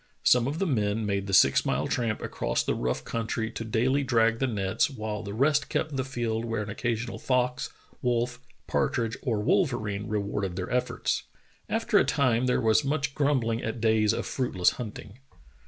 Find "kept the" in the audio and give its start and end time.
5.69-6.03